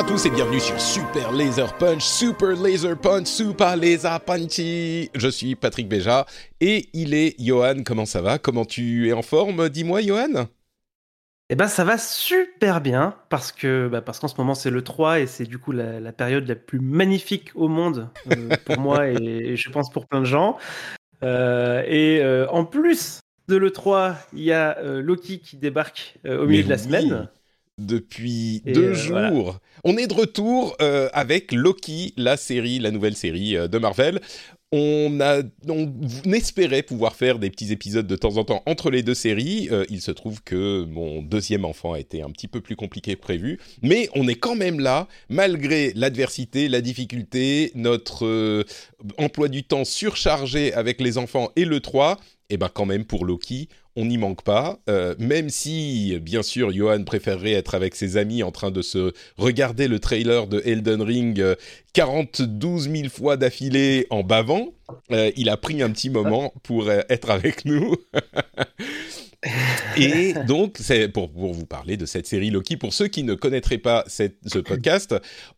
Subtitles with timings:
[0.00, 5.10] à tous et bienvenue sur Super Laser Punch, Super Laser Punch, Super Laser Punchy.
[5.14, 6.24] Je suis Patrick Béja
[6.58, 7.82] et il est Johan.
[7.84, 8.38] Comment ça va?
[8.38, 9.68] Comment tu es en forme?
[9.68, 10.46] Dis-moi, Johan.
[11.50, 14.82] Eh ben ça va super bien parce que bah, parce qu'en ce moment c'est le
[14.82, 18.78] 3 et c'est du coup la, la période la plus magnifique au monde euh, pour
[18.78, 20.56] moi et, et je pense pour plein de gens.
[21.22, 26.46] Euh, et euh, en plus de le 3, il y a Loki qui débarque au
[26.46, 26.82] milieu Mais de la oui.
[26.82, 27.28] semaine.
[27.80, 29.60] Depuis Et, deux euh, jours, voilà.
[29.84, 34.20] on est de retour euh, avec Loki, la série, la nouvelle série euh, de Marvel.
[34.72, 35.92] On, a, on
[36.32, 39.68] espérait pouvoir faire des petits épisodes de temps en temps entre les deux séries.
[39.72, 43.16] Euh, il se trouve que mon deuxième enfant a été un petit peu plus compliqué
[43.16, 48.64] que prévu, mais on est quand même là, malgré l'adversité, la difficulté, notre euh,
[49.18, 52.20] emploi du temps surchargé avec les enfants et le 3.
[52.52, 53.68] Et ben quand même pour Loki,
[54.00, 54.78] on n'y manque pas.
[54.88, 59.12] Euh, même si, bien sûr, Johan préférerait être avec ses amis en train de se
[59.36, 61.54] regarder le trailer de Elden Ring euh,
[61.92, 64.68] 42 000 fois d'affilée en bavant,
[65.12, 67.96] euh, il a pris un petit moment pour euh, être avec nous.
[69.96, 72.76] Et donc, c'est pour, pour vous parler de cette série Loki.
[72.76, 75.14] Pour ceux qui ne connaîtraient pas cette- ce podcast,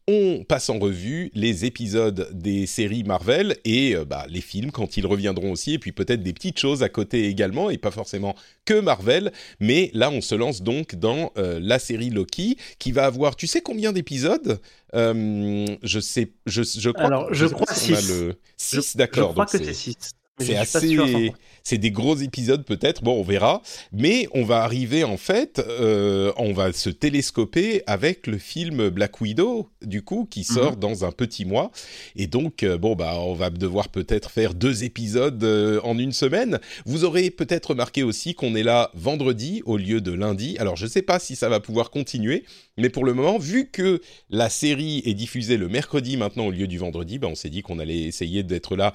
[0.07, 4.97] on passe en revue les épisodes des séries Marvel et euh, bah, les films quand
[4.97, 8.37] ils reviendront aussi, et puis peut-être des petites choses à côté également, et pas forcément
[8.65, 9.33] que Marvel.
[9.59, 13.47] Mais là, on se lance donc dans euh, la série Loki, qui va avoir, tu
[13.49, 14.61] sais combien d'épisodes?
[14.95, 17.07] Euh, Je sais, je, je crois.
[17.07, 19.29] Alors, je crois le Je- 6, d'accord.
[19.31, 20.11] Je crois donc que c'est- c'est 6.
[20.39, 21.33] C'est assez,
[21.63, 23.03] c'est des gros épisodes peut-être.
[23.03, 23.63] Bon, on verra.
[23.93, 29.21] Mais on va arriver en fait, euh, on va se télescoper avec le film Black
[29.21, 31.71] Widow du coup qui sort dans un petit mois.
[32.17, 36.13] Et donc euh, bon bah on va devoir peut-être faire deux épisodes euh, en une
[36.13, 36.59] semaine.
[36.87, 40.57] Vous aurez peut-être remarqué aussi qu'on est là vendredi au lieu de lundi.
[40.59, 42.45] Alors je sais pas si ça va pouvoir continuer,
[42.79, 44.01] mais pour le moment, vu que
[44.31, 47.63] la série est diffusée le mercredi maintenant au lieu du vendredi, bah, on s'est dit
[47.63, 48.95] qu'on allait essayer d'être là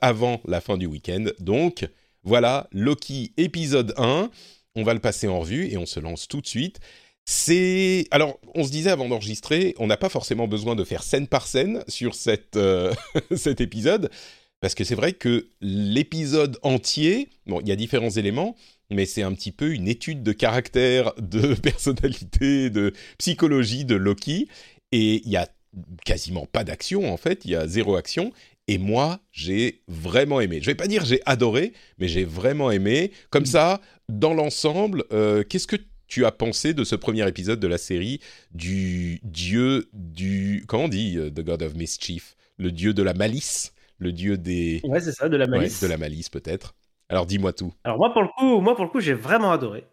[0.00, 1.26] avant la fin du week-end.
[1.38, 1.88] Donc
[2.22, 4.30] voilà, Loki épisode 1.
[4.74, 6.80] On va le passer en revue et on se lance tout de suite.
[7.24, 11.26] C'est alors on se disait avant d'enregistrer, on n'a pas forcément besoin de faire scène
[11.26, 12.14] par scène sur
[12.56, 12.92] euh,
[13.36, 14.10] cet épisode
[14.60, 18.56] parce que c'est vrai que l'épisode entier, bon, il y a différents éléments,
[18.90, 24.48] mais c'est un petit peu une étude de caractère, de personnalité, de psychologie de Loki
[24.92, 25.48] et il y a
[26.04, 28.32] quasiment pas d'action en fait, il y a zéro action
[28.68, 30.58] et moi, j'ai vraiment aimé.
[30.60, 33.12] Je vais pas dire j'ai adoré, mais j'ai vraiment aimé.
[33.30, 35.76] Comme ça, dans l'ensemble, euh, qu'est-ce que
[36.08, 38.20] tu as pensé de ce premier épisode de la série
[38.52, 40.64] du dieu du...
[40.68, 42.36] Comment on dit euh, The God of Mischief?
[42.58, 43.72] Le dieu de la malice?
[43.98, 44.80] Le dieu des...
[44.84, 45.80] Ouais, c'est ça, de la Ouais, malice.
[45.82, 46.74] de la malice peut-être.
[47.08, 47.72] Alors dis-moi tout.
[47.84, 49.84] Alors moi pour le coup, moi pour le coup, j'ai vraiment adoré.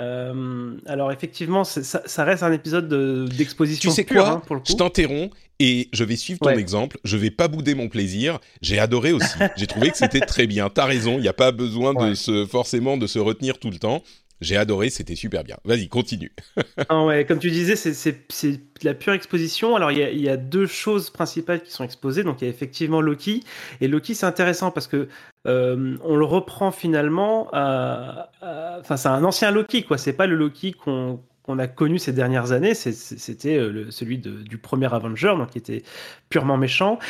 [0.00, 4.42] Euh, alors effectivement, ça, ça reste un épisode de- d'exposition Tu sais pure, quoi hein,
[4.46, 4.66] pour le coup.
[4.70, 6.58] Je t'interromps et je vais suivre ton Ouais.
[6.58, 6.98] exemple.
[7.04, 8.38] Je vais pas bouder mon plaisir.
[8.62, 9.36] J'ai adoré aussi.
[9.56, 10.70] J'ai trouvé que c'était très bien.
[10.70, 11.16] T'as raison.
[11.18, 14.02] Il n'y a pas besoin de se forcément de se retenir tout le temps.
[14.42, 14.90] J'ai adoré.
[14.90, 15.56] C'était super bien.
[15.64, 16.32] Vas-y, continue.
[16.88, 18.12] Ah ouais, comme tu disais, c'est-
[18.52, 19.76] de la pure exposition.
[19.76, 22.24] Alors, il y, a, il y a deux choses principales qui sont exposées.
[22.24, 23.44] Donc, il y a effectivement Loki.
[23.80, 25.08] Et Loki, c'est intéressant parce que
[25.46, 29.98] euh, on le reprend finalement Enfin, c'est un ancien Loki, quoi.
[29.98, 34.42] C'est pas le Loki qu'on qu'on a connu ces dernières années, c'était euh, celui de-
[34.42, 35.82] du premier Avenger, donc qui était
[36.28, 37.00] purement méchant.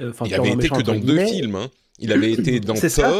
[0.00, 1.56] Euh, enfin, Il purement avait été méchant, que dans deux films.
[1.56, 1.68] hein.
[1.98, 3.12] Il avait été dans C'est ça.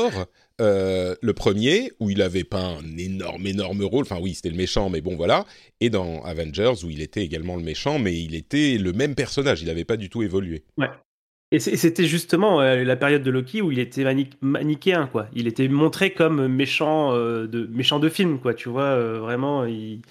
[0.60, 4.02] Euh, le premier, où il avait pas un énorme, énorme rôle.
[4.02, 5.46] Enfin, oui, c'était le méchant, mais bon, voilà.
[5.80, 9.62] Et dans Avengers, où il était également le méchant, mais il était le même personnage.
[9.62, 10.62] Il n'avait pas du tout évolué.
[11.50, 15.28] Et c'est- c'était justement euh, la période de Loki où il était mani- manichéen, quoi.
[15.34, 18.54] Il était montré comme méchant euh, de méchant de film, quoi.
[18.54, 20.02] Tu vois, vraiment, il,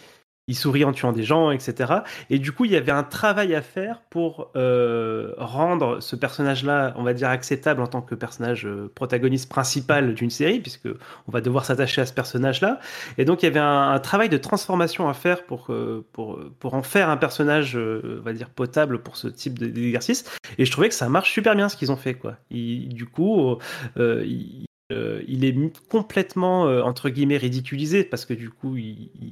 [0.47, 1.93] il sourit en tuant des gens, etc.
[2.29, 6.93] Et du coup, il y avait un travail à faire pour euh, rendre ce personnage-là,
[6.97, 10.89] on va dire, acceptable en tant que personnage euh, protagoniste principal d'une série, puisque
[11.27, 12.79] on va devoir s'attacher à ce personnage-là.
[13.17, 16.73] Et donc, il y avait un, travail de transformation à faire pour, euh, pour, pour
[16.73, 20.25] en faire un personnage, on va dire, potable pour ce type d'exercice.
[20.57, 22.35] Et je trouvais que ça marche super bien ce qu'ils ont fait, quoi.
[22.51, 23.57] du coup,
[23.97, 25.55] il, il est
[25.89, 29.31] complètement entre guillemets ridiculisé parce que du coup il,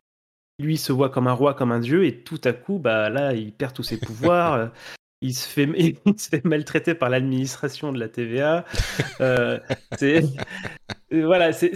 [0.62, 3.34] lui se voit comme un roi, comme un dieu, et tout à coup, bah là,
[3.34, 4.54] il perd tous ses pouvoirs.
[4.54, 4.68] Euh,
[5.24, 5.70] il se fait,
[6.06, 8.66] il se fait maltraiter par l'administration de la TVA.
[9.22, 9.60] Euh,
[9.98, 10.24] c'est
[11.12, 11.70] voilà, c'est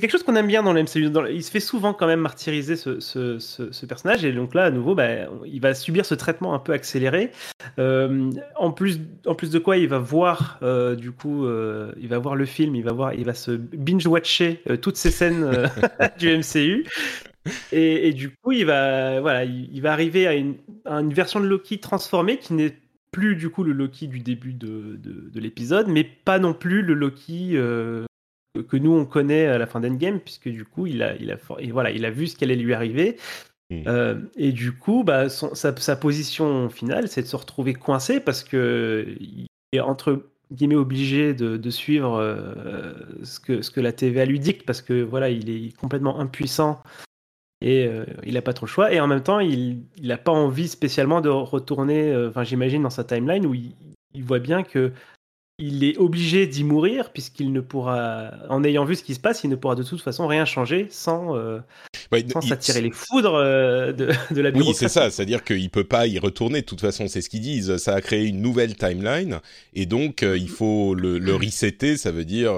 [0.00, 1.10] quelque chose qu'on aime bien dans le MCU.
[1.30, 4.70] il se fait souvent quand même martyriser ce, ce, ce, personnage, et donc là, à
[4.70, 7.30] nouveau, bah, il va subir ce traitement un peu accéléré.
[7.78, 10.58] Euh, en plus, en plus de quoi, il va voir
[10.96, 14.96] du coup, il va voir le film, il va voir, il va se binge-watcher toutes
[14.96, 15.70] ces scènes
[16.18, 16.86] du MCU.
[17.72, 20.56] Et, du coup, il va, voilà, il, va arriver à une,
[21.12, 22.76] version de Loki transformée qui n'est
[23.10, 26.94] plus du coup le Loki du début de, de, l'épisode, mais pas non plus le
[26.94, 28.04] Loki euh,
[28.68, 31.38] que nous on connaît à la fin d'Endgame, puisque du coup, il a, il a,
[31.58, 33.16] et voilà, il a vu ce qui allait lui arriver.
[33.70, 33.82] Hmm.
[33.86, 38.42] Euh, et du coup, bah, sa, sa, position finale, c'est de se retrouver coincé parce
[38.42, 43.92] que il est entre guillemets obligé de, de suivre euh, ce, que, ce que la
[43.92, 46.82] TVA lui dicte parce que voilà, il est complètement impuissant
[47.60, 48.92] et euh, il n'a pas trop le choix.
[48.92, 52.90] Et en même temps, il n'a pas envie spécialement de retourner, euh, enfin j'imagine, dans
[52.90, 53.74] sa timeline où il,
[54.24, 54.92] voit bien que
[55.60, 59.42] il est obligé d'y mourir puisqu'il ne pourra, en ayant vu ce qui se passe,
[59.42, 61.58] il ne pourra de toute façon rien changer sans, euh,
[62.32, 63.92] sans s'attirer les foudres de,
[64.30, 64.68] de, la bureaucratie.
[64.68, 66.60] Oui, c'est ça, c'est-à-dire qu'il peut pas y retourner.
[66.60, 67.76] De toute façon, c'est ce qu'ils disent.
[67.78, 69.40] Ça a créé une nouvelle timeline
[69.74, 71.96] et donc il faut le, le resetter.
[71.96, 72.52] Ça veut dire,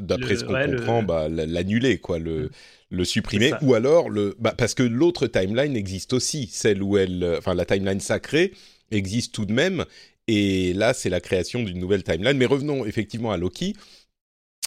[0.00, 2.18] d'après ce qu'on comprend, bah, l'annuler, quoi.
[2.18, 2.50] Le
[2.94, 7.36] le supprimer ou alors le bah, parce que l'autre timeline existe aussi celle où elle
[7.38, 8.52] enfin la timeline sacrée
[8.90, 9.84] existe tout de même
[10.28, 13.74] et là c'est la création d'une nouvelle timeline mais revenons effectivement à Loki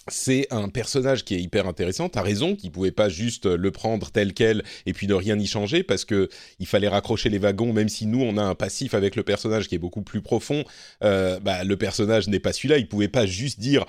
[0.09, 2.09] c'est un personnage qui est hyper intéressant.
[2.09, 5.45] T'as raison, qu'il pouvait pas juste le prendre tel quel et puis ne rien y
[5.45, 7.73] changer parce que il fallait raccrocher les wagons.
[7.73, 10.63] Même si nous on a un passif avec le personnage qui est beaucoup plus profond,
[11.03, 12.77] euh, bah, le personnage n'est pas celui-là.
[12.77, 13.85] Il pouvait pas juste dire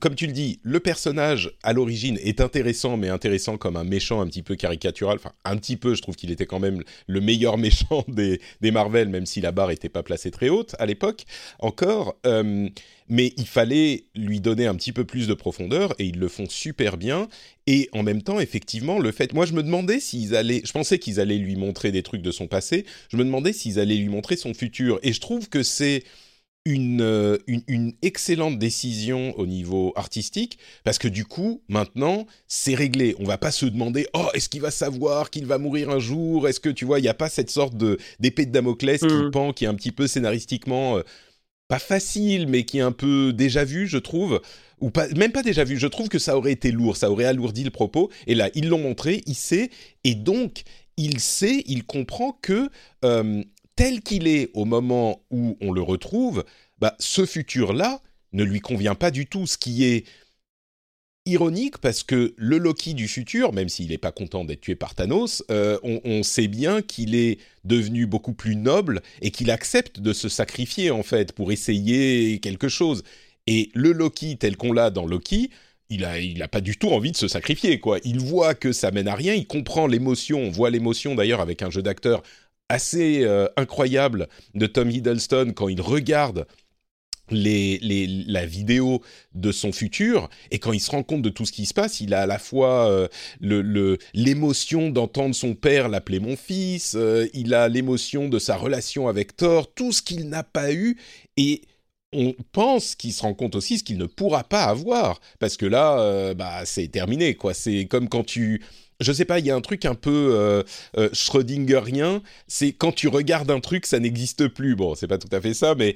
[0.00, 4.20] comme tu le dis, le personnage à l'origine est intéressant, mais intéressant comme un méchant
[4.20, 5.16] un petit peu caricatural.
[5.16, 8.70] Enfin, un petit peu, je trouve qu'il était quand même le meilleur méchant des, des
[8.70, 11.24] Marvel, même si la barre n'était pas placée très haute à l'époque
[11.58, 12.16] encore.
[12.26, 12.68] Euh,
[13.08, 16.48] mais il fallait lui donner un petit peu plus de profondeur et ils le font
[16.48, 17.28] super bien.
[17.66, 20.98] Et en même temps, effectivement, le fait, moi je me demandais s'ils allaient, je pensais
[20.98, 22.86] qu'ils allaient lui montrer des trucs de son passé.
[23.10, 24.98] Je me demandais s'ils allaient lui montrer son futur.
[25.02, 26.02] Et je trouve que c'est
[26.66, 33.14] euh, une, une, excellente décision au niveau artistique parce que du coup maintenant c'est réglé.
[33.18, 36.48] On va pas se demander oh est-ce qu'il va savoir qu'il va mourir un jour?
[36.48, 39.06] Est-ce que tu vois il n'y a pas cette sorte de d'épée de Damoclès qui
[39.06, 39.30] mmh.
[39.30, 41.02] pend qui est un petit peu scénaristiquement euh,
[41.68, 44.40] pas facile mais qui est un peu déjà vu je trouve.
[44.80, 45.76] Ou pas même pas déjà vu.
[45.76, 46.96] Je trouve que ça aurait été lourd.
[46.96, 48.10] Ça aurait alourdi le propos.
[48.26, 49.68] Et là ils l'ont montré il sait.
[50.02, 50.62] Et donc
[50.96, 52.68] il sait, il comprend que
[53.04, 53.42] euh,
[53.76, 56.44] tel qu'il est au moment où on le retrouve,
[56.78, 58.00] bah, ce futur-là
[58.32, 60.04] ne lui convient pas du tout, ce qui est
[61.26, 64.94] ironique parce que le Loki du futur, même s'il n'est pas content d'être tué par
[64.94, 70.12] Thanos, euh, on, sait bien qu'il est devenu beaucoup plus noble et qu'il accepte de
[70.12, 73.02] se sacrifier en fait pour essayer quelque chose.
[73.46, 75.50] Et le Loki tel qu'on l'a dans Loki,
[75.88, 77.98] il a, il a pas du tout envie de se sacrifier quoi.
[78.04, 81.62] Il voit que ça mène à rien, il comprend l'émotion, on voit l'émotion d'ailleurs avec
[81.62, 82.22] un jeu d'acteur
[82.68, 86.46] assez euh, incroyable de Tom Hiddleston quand il regarde
[87.30, 89.00] la vidéo
[89.32, 92.00] de son futur et quand il se rend compte de tout ce qui se passe,
[92.00, 97.54] il a à la fois euh, l'émotion d'entendre son père l'appeler mon fils, euh, il
[97.54, 100.98] a l'émotion de sa relation avec Thor, tout ce qu'il n'a pas eu
[101.38, 101.62] et
[102.12, 105.66] on pense qu'il se rend compte aussi ce qu'il ne pourra pas avoir parce que
[105.66, 108.62] là bah c'est terminé quoi, c'est comme quand tu
[109.04, 110.62] je sais pas, il y a un truc un peu euh,
[110.96, 114.74] euh, Schrödingerien, c'est quand tu regardes un truc, ça n'existe plus.
[114.74, 115.94] Bon, c'est pas tout à fait ça, mais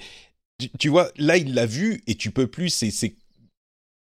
[0.78, 2.68] tu, vois, là, il l'a vu et tu peux plus.
[2.70, 3.14] C'est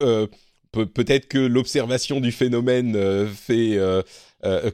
[0.03, 0.27] euh,
[0.73, 3.79] peut-être que l'observation du phénomène fait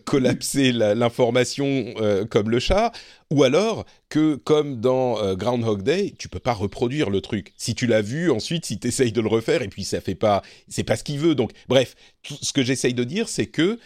[0.05, 1.95] collapser l'information
[2.31, 2.93] comme le chat,
[3.31, 7.53] ou alors que, comme dans Groundhog Day, tu peux pas reproduire le truc.
[7.57, 10.15] Si tu l'as vu, ensuite, si tu essayes de le refaire, et puis ça fait
[10.15, 11.35] pas, c'est pas ce qu'il veut.
[11.35, 13.79] Donc, bref, ce que j'essaye de dire, c'est que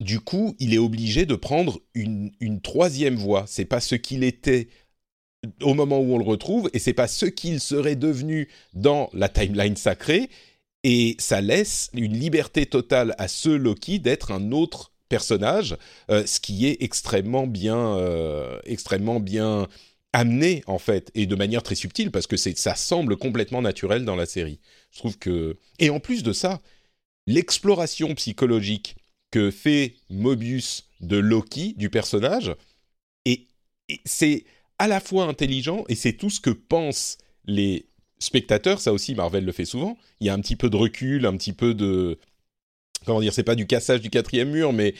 [0.00, 2.30] du coup, il est obligé de prendre une,
[2.62, 3.44] troisième voie.
[3.48, 4.68] C'est pas ce qu'il était
[5.62, 9.28] au moment où on le retrouve, et c'est pas ce qu'il serait devenu dans la
[9.28, 10.30] timeline sacrée.
[10.84, 15.76] Et ça laisse une liberté totale à ce Loki d'être un autre personnage,
[16.08, 17.98] ce qui est extrêmement bien,
[18.64, 19.68] extrêmement bien
[20.12, 24.16] amené en fait, et de manière très subtile parce que ça semble complètement naturel dans
[24.16, 24.60] la série.
[24.90, 26.60] Je trouve que et en plus de ça,
[27.26, 28.96] l'exploration psychologique
[29.30, 32.54] que fait Mobius de Loki du personnage,
[33.24, 33.46] et
[34.04, 34.44] c'est
[34.78, 37.86] à la fois intelligent et c'est tout ce que pensent les
[38.18, 38.80] spectateurs.
[38.80, 39.96] Ça aussi, Marvel le fait souvent.
[40.20, 42.18] Il y a un petit peu de recul, un petit peu de
[43.04, 44.94] comment dire, c'est pas du cassage du quatrième mur, mais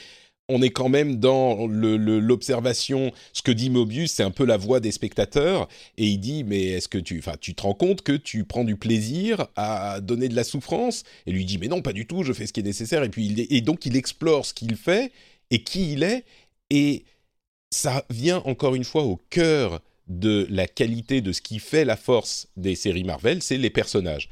[0.48, 3.12] on est quand même dans l'observation.
[3.32, 6.64] Ce que dit Mobius, c'est un peu la voix des spectateurs, et il dit mais
[6.64, 10.28] est-ce que tu, enfin, tu te rends compte que tu prends du plaisir à donner
[10.28, 11.04] de la souffrance?
[11.26, 12.22] Et lui dit mais non, pas du tout.
[12.22, 13.02] Je fais ce qui est nécessaire.
[13.02, 15.12] Et puis et donc il explore ce qu'il fait
[15.50, 16.24] et qui il est,
[16.70, 17.04] et
[17.70, 21.96] ça vient encore une fois au cœur de la qualité de ce qui fait la
[21.96, 24.28] force des séries Marvel, c'est les personnages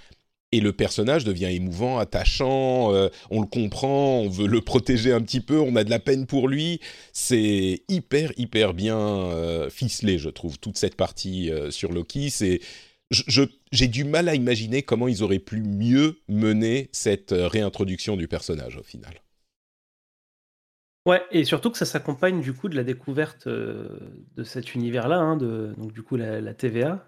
[0.56, 5.20] et le personnage devient émouvant, attachant, euh, on le comprend, on veut le protéger un
[5.20, 6.80] petit peu, on a de la peine pour lui.
[7.12, 12.30] C'est hyper, hyper bien euh, ficelé, je trouve, toute cette partie euh, sur Loki.
[12.30, 12.60] C'est,
[13.10, 18.78] j'ai du mal à imaginer comment ils auraient pu mieux mener cette réintroduction du personnage
[18.78, 19.12] au final.
[21.04, 25.36] Ouais, et surtout que ça s'accompagne du coup de la découverte de cet univers-là, hein,
[25.36, 26.98] donc du coup la TVA, euh,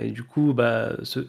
[0.00, 1.20] et du coup, bah, ce,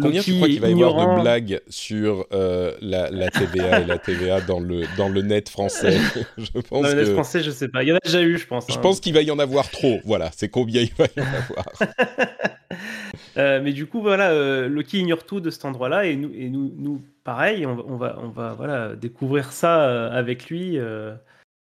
[0.00, 3.84] Combien tu crois qu'il va y avoir de blagues sur euh, la, la, TVA et
[3.84, 5.98] la TVA dans le, dans le net français?
[6.38, 7.82] Je pense Dans le net français, je sais pas.
[7.82, 8.66] Il y en a déjà eu, je pense.
[8.68, 8.80] Je hein.
[8.80, 10.00] pense qu'il va y en avoir trop.
[10.04, 11.66] Voilà, c'est combien il va y en avoir.
[13.36, 16.48] euh, mais du coup, voilà, euh, Loki ignore tout de cet endroit-là et nous, et
[16.48, 20.78] nous, nous pareil, on, on, va, on va voilà, découvrir ça avec lui.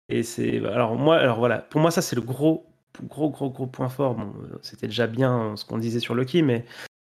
[0.10, 2.69] et c'est alors moi, alors voilà, pour moi ça c'est le gros
[3.03, 6.65] gros, gros, gros point fort, bon, c'était déjà bien ce qu'on disait sur Loki, mais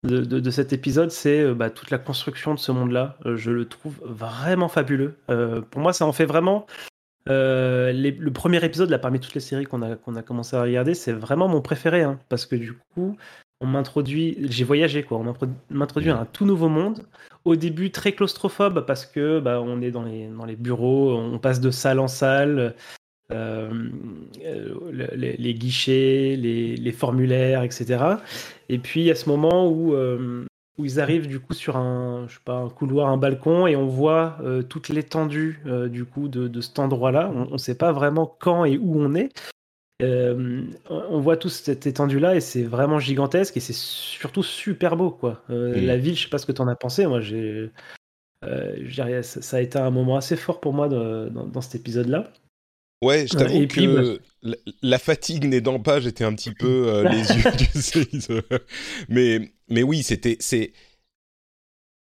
[0.04, 3.18] de, cet épisode, c'est euh, bah, toute la construction de ce monde-là.
[3.26, 5.16] Euh, je le trouve vraiment fabuleux.
[5.28, 6.66] Euh, pour moi, ça en fait vraiment.
[7.26, 11.12] le premier épisode, là, parmi toutes les séries qu'on a, a commencé à regarder, c'est
[11.12, 13.16] vraiment mon préféré, hein, parce que du coup,
[13.60, 15.34] on m'introduit, j'ai voyagé quoi, on
[15.70, 17.02] m'introduit à un tout nouveau monde.
[17.44, 21.38] Au début très claustrophobe parce que bah, on est dans les, dans les bureaux, on
[21.38, 22.74] passe de salle en salle,
[23.30, 23.90] euh,
[25.12, 28.04] les, guichets, les, formulaires, etc.
[28.70, 30.46] Et puis à ce moment où, euh,
[30.78, 33.76] où ils arrivent du coup sur un, je sais pas, un couloir, un balcon, et
[33.76, 37.30] on voit euh, toute l'étendue du coup de, cet endroit-là.
[37.34, 39.30] On ne sait pas vraiment quand et où on est.
[40.00, 45.42] on voit toute cette étendue-là et c'est vraiment gigantesque et c'est surtout super beau quoi.
[45.48, 47.06] La ville, je sais pas ce que tu en as pensé.
[47.06, 47.70] Moi, j'ai,
[48.42, 52.32] ça, a été un moment assez fort pour moi dans cet épisode-là.
[53.02, 57.20] Ouais, je t'avoue que bah, la, fatigue n'aidant pas, j'étais un petit peu euh, les
[57.20, 57.80] yeux, tu
[58.20, 58.42] sais.
[59.08, 60.72] Mais, mais oui, c'était, c'est.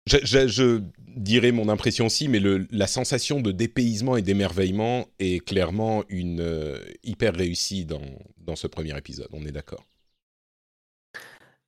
[0.06, 0.82] Je, je,
[1.16, 6.40] dirais mon impression aussi, mais le, la sensation de dépaysement et d'émerveillement est clairement une
[6.40, 8.02] euh, hyper réussie dans,
[8.38, 9.28] dans ce premier épisode.
[9.32, 9.86] On est d'accord.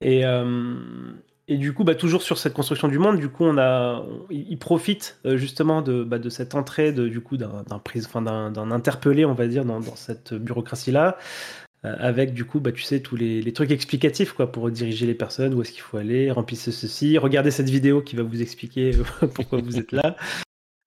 [0.02, 1.14] Et, euh,
[1.48, 4.58] et du coup, bah, toujours sur cette construction du monde, du coup, on a, il
[4.58, 9.34] profite euh, justement de, bah, de cette entrée de, du coup d'un d'un interpellé, on
[9.34, 11.18] va dire, dans, cette bureaucratie-là,
[11.84, 15.14] euh, avec du coup, bah, tu sais, tous les, trucs explicatifs quoi, pour diriger les
[15.14, 18.96] personnes, où est-ce qu'il faut aller, remplissez ceci, regardez cette vidéo qui va vous expliquer
[18.96, 20.16] euh, pourquoi vous êtes là.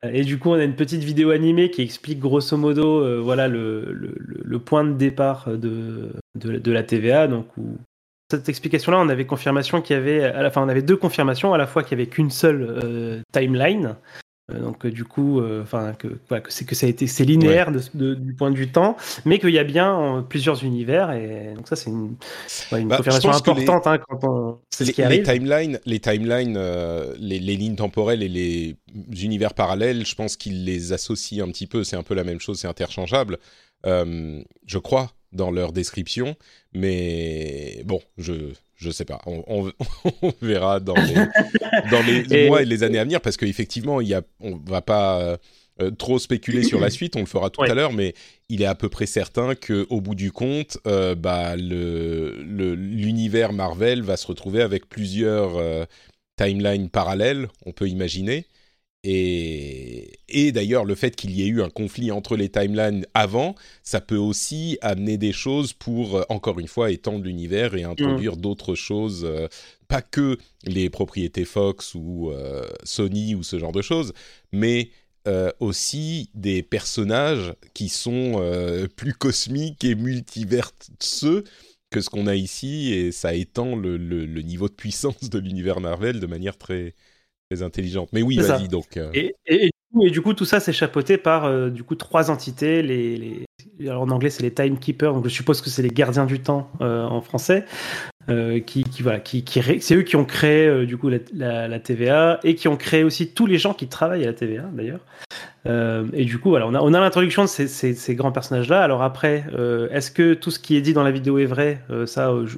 [0.04, 3.92] Et du coup, on a une petite vidéo animée qui explique grosso modo, voilà, le,
[3.92, 7.48] le, le, point de départ de, de, la TVA, donc
[8.30, 11.54] cette explication-là, on avait confirmation qu'il y avait, à la fin, on avait deux confirmations,
[11.54, 13.96] à la fois qu'il n'y avait qu'une seule euh, timeline,
[14.52, 16.20] euh, donc euh, du coup, enfin que,
[16.50, 19.60] c'est que ça a été c'est linéaire du point de vue temps, mais qu'il y
[19.60, 22.16] a bien plusieurs univers et donc ça c'est une,
[22.72, 25.26] bah, confirmation importante hein, quand on c'est ce qui arrive.
[25.26, 26.60] Les timelines, les timelines,
[27.20, 28.78] les, les, lignes temporelles et les
[29.24, 31.84] univers parallèles, je pense qu'ils les associent un petit peu.
[31.84, 33.38] C'est un peu la même chose, c'est interchangeable.
[33.86, 36.36] je crois dans leur description,
[36.74, 39.70] mais bon, je je sais pas, on,
[40.42, 41.14] verra dans les,
[41.92, 44.82] dans les mois et les années à venir parce qu'effectivement, il y a, on va
[44.82, 45.38] pas
[45.82, 48.14] euh, trop spéculer sur la suite, on le fera tout à l'heure, mais
[48.50, 52.36] il est à peu près certain que au bout du compte, euh, bah, le,
[52.76, 55.86] l'univers Marvel va se retrouver avec plusieurs euh,
[56.36, 58.46] timelines parallèles, on peut imaginer.
[59.04, 64.02] Et, d'ailleurs, le fait qu'il y ait eu un conflit entre les timelines avant, ça
[64.02, 68.76] peut aussi amener des choses pour, euh, encore une fois, étendre l'univers et introduire d'autres
[68.76, 69.48] choses, euh,
[69.88, 74.14] pas que les propriétés Fox ou euh, Sony ou ce genre de choses,
[74.52, 74.92] mais
[75.60, 78.42] aussi des personnages qui sont
[78.96, 81.44] plus cosmiques et multiverseux
[81.92, 85.82] que ce qu'on a ici, et ça étend le, le niveau de puissance de l'univers
[85.82, 86.96] Marvel de manière très,
[87.50, 88.10] très intelligente.
[88.14, 88.98] Mais oui, vas-y donc.
[88.98, 89.10] Euh.
[89.14, 89.72] Et, et
[90.12, 92.82] du coup, tout ça, c'est chapeauté par du coup trois entités.
[92.84, 93.46] Les,
[93.82, 95.14] alors, en anglais, c'est les timekeepers.
[95.14, 97.66] Donc, je suppose que c'est les gardiens du temps en français.
[98.28, 102.40] qui, qui, voilà, qui, qui c'est eux qui ont créé du coup la, la, TVA
[102.44, 105.02] et qui ont créé aussi tous les gens qui travaillent à la TVA d'ailleurs.
[105.66, 108.32] Euh, et du coup, voilà, on a, on a l'introduction de ces, ces, ces grands
[108.32, 108.82] personnages-là.
[108.82, 111.82] Alors après, euh, est-ce que tout ce qui est dit dans la vidéo est vrai?
[111.90, 112.58] Euh, Ça, je,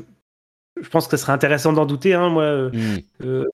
[0.82, 2.14] je, pense que ce serait intéressant d'en douter.
[2.14, 3.46] Hein, moi, mm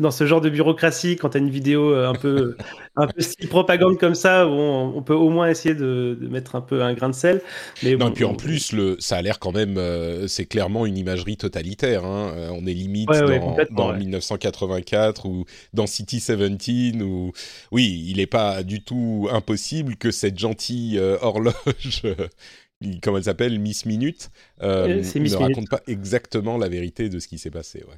[0.00, 2.56] dans ce genre de bureaucratie, quand tu as une vidéo euh, un peu,
[2.96, 6.56] un peu style propagande comme ça, on, on peut au moins essayer de, de, mettre
[6.56, 7.40] un peu un grain de sel.
[7.82, 10.86] Mais non, et puis en plus, le, ça a l'air quand même, euh, c'est clairement
[10.86, 12.04] une imagerie totalitaire.
[12.04, 12.32] Hein.
[12.34, 17.32] Euh, on est limite dans, dans 1984 ou dans City 17 ou
[17.70, 22.02] oui, il n'est pas du tout impossible que cette gentille horloge
[23.02, 27.50] comment elle s'appelle, Miss Minute, ne raconte pas exactement la vérité de ce qui s'est
[27.50, 27.84] passé.
[27.88, 27.96] Ouais.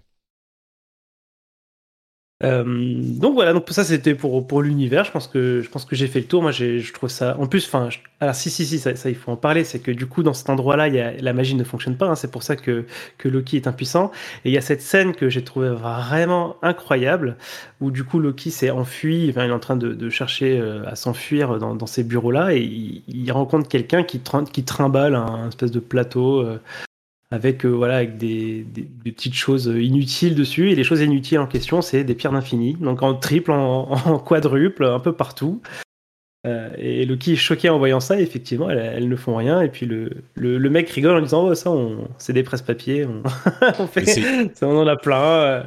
[2.43, 5.05] Euh, donc voilà, donc ça c'était pour pour l'univers.
[5.05, 6.43] Je pense que je pense que j'ai fait le tour.
[6.43, 7.37] Moi, je trouve ça.
[7.39, 7.89] En plus, enfin,
[8.21, 9.65] alors si si si, ça, il faut en parler.
[9.65, 12.07] C'est que du coup, dans cet endroit-là, la magie ne fonctionne pas.
[12.07, 12.87] Hein, c'est pour ça que
[13.19, 14.11] que Loki est impuissant.
[14.45, 17.37] Et il y a cette scène que j'ai trouvé vraiment incroyable,
[17.81, 19.27] où du coup Loki s'est enfui.
[19.29, 22.61] Il est en train de, de chercher euh, à s'enfuir dans, dans ces bureaux-là, et
[22.61, 24.21] il, il rencontre quelqu'un qui,
[24.53, 26.45] qui trimballe un, espèce de plateau.
[27.33, 30.71] Euh, avec euh, voilà avec des, des, petites choses inutiles dessus.
[30.71, 32.75] Et les choses inutiles en question c'est des pierres d'infini.
[32.75, 35.61] Donc en triple en, en, quadruple un peu partout.
[36.47, 38.21] Euh, et Loki est choqué en voyant ça.
[38.21, 39.63] Et effectivement elles, ne font rien.
[39.63, 41.73] Et puis le, le, le mec rigole en disant oh ça
[42.19, 43.07] c'est des presse-papiers.
[43.07, 43.23] On,
[43.79, 44.05] on fait
[44.63, 45.65] on en a plein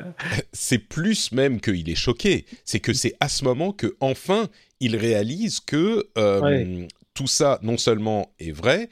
[0.54, 2.46] c'est plus même qu'il est choqué.
[2.66, 4.48] C'est que c'est à ce moment que enfin
[4.80, 8.90] il réalise que euh, tout ça non seulement est vrai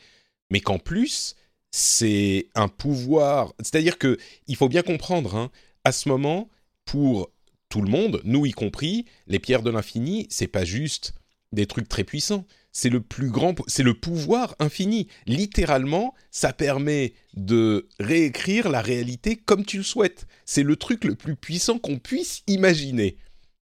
[0.50, 1.36] mais qu'en plus
[1.76, 3.54] c'est un pouvoir.
[3.60, 4.18] C'est-à-dire que
[4.48, 5.52] il faut bien comprendre, hein,
[5.84, 6.50] à ce moment,
[6.86, 7.30] pour
[7.68, 11.16] tout le monde, nous y compris, les pierres de l'infini, c'est pas juste
[11.52, 12.46] des trucs très puissants.
[12.72, 15.08] C'est le plus grand, c'est le pouvoir infini.
[15.28, 20.28] Littéralement, ça permet de réécrire la réalité comme tu le souhaites.
[20.46, 23.18] C'est le truc le plus puissant qu'on puisse imaginer.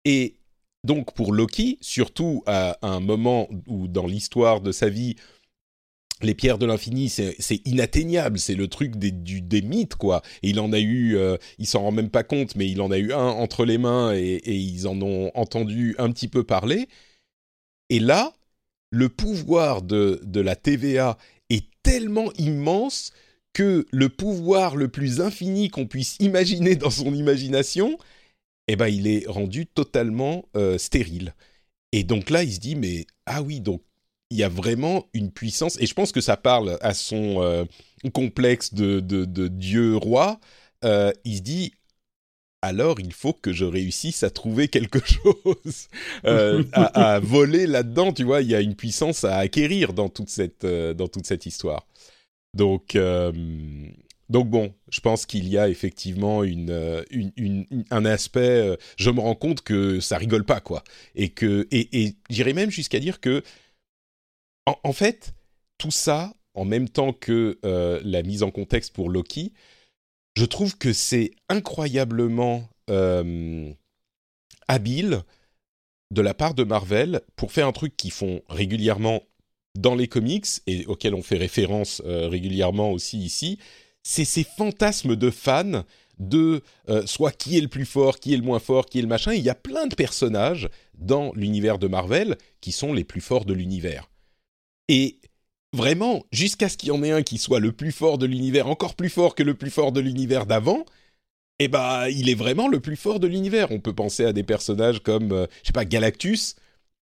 [0.07, 0.37] Et
[0.85, 5.17] donc pour Loki, surtout à un moment où dans l'histoire de sa vie,
[6.23, 10.23] les pierres de l'infini, c'est inatteignable, c'est le truc des, du, des mythes, quoi.
[10.43, 12.91] Et il en a eu, euh, il s'en rend même pas compte, mais il en
[12.91, 16.89] a eu un entre les mains et, ils en ont entendu un petit peu parler.
[17.89, 18.33] Et là,
[18.91, 23.13] le pouvoir de, de la TVA est tellement immense
[23.53, 27.99] que le pouvoir le plus infini qu'on puisse imaginer dans son imagination,
[28.69, 31.35] eh ben, il est rendu totalement euh, stérile.
[31.93, 33.83] Et donc là, il se dit, mais ah oui, donc
[34.31, 37.65] il y a vraiment une puissance, et je pense que ça parle à son euh,
[38.15, 40.39] complexe de, de, dieu roi.
[40.85, 41.73] Euh, il se dit
[42.63, 45.89] alors il faut que je réussisse à trouver quelque chose,
[46.27, 48.13] euh, à, voler là-dedans.
[48.13, 51.47] Tu vois, il y a une puissance à acquérir dans toute cette, dans toute cette
[51.47, 51.87] histoire.
[52.55, 52.99] Donc,
[54.29, 58.77] donc bon, je pense qu'il y a effectivement une, une, un aspect.
[58.97, 60.85] je me rends compte que ça rigole pas, quoi.
[61.15, 63.43] Et que, et, et j'irais même jusqu'à dire que
[64.83, 65.35] en, fait,
[65.79, 69.53] tout ça, en même temps que euh, la mise en contexte pour Loki,
[70.37, 73.73] je trouve que c'est incroyablement euh,
[74.69, 75.23] habile
[76.11, 79.23] de la part de Marvel pour faire un truc qu'ils font régulièrement
[79.77, 83.59] dans les comics et auquel on fait référence euh, régulièrement aussi ici,
[84.03, 85.85] c'est ces fantasmes de fans
[86.19, 86.63] de
[87.07, 89.33] soit qui est le plus fort, qui est le moins fort, qui est le machin.
[89.33, 93.47] il y a plein de personnages dans l'univers de Marvel qui sont les plus forts
[93.47, 94.11] de l'univers.
[94.91, 95.21] Et
[95.73, 98.67] vraiment, jusqu'à ce qu'il y en ait un qui soit le plus fort de l'univers,
[98.67, 100.85] encore plus fort que le plus fort de l'univers d'avant,
[101.61, 103.71] eh ben, il est vraiment le plus fort de l'univers.
[103.71, 106.57] On peut penser à des personnages comme, euh, je sais pas, Galactus.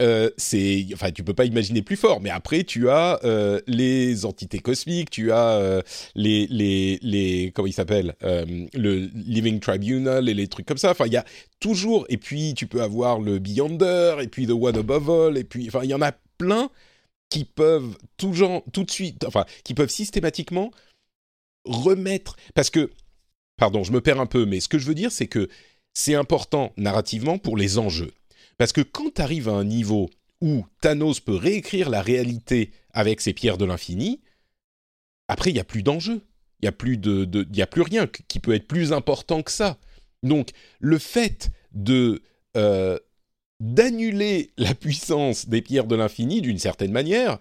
[0.01, 2.21] Euh, c'est, enfin, tu peux pas imaginer plus fort.
[2.21, 5.83] Mais après, tu as euh, les entités cosmiques, tu as
[6.15, 10.91] les, les, les, comment il s'appelle, le Living Tribunal et les trucs comme ça.
[10.91, 11.25] Enfin, il y a
[11.59, 12.05] toujours.
[12.07, 15.67] Et puis, tu peux avoir le Beyonder, et puis The One Above All, et puis,
[15.67, 16.69] enfin, il y en a plein
[17.33, 18.29] qui peuvent tout
[18.83, 20.69] de suite, enfin, qui peuvent systématiquement
[21.65, 22.91] remettre, parce que,
[23.57, 25.49] pardon, je me perds un peu, mais ce que je veux dire, c'est que
[25.95, 28.13] c'est important narrativement pour les enjeux.
[28.59, 33.19] Parce que quand tu arrives à un niveau où Thanos peut réécrire la réalité avec
[33.19, 34.21] ses pierres de l'infini,
[35.27, 36.21] après, il n'y a plus d'enjeu.
[36.61, 39.51] Il n'y a, plus de, de a plus rien qui peut être plus important que
[39.51, 39.79] ça.
[40.21, 42.21] Donc, le fait de
[42.55, 42.99] euh,
[43.59, 47.39] d'annuler la puissance des pierres de l'infini d'une certaine manière,